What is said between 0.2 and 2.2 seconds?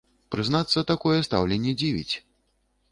Прызнацца, такое стаўленне дзівіць.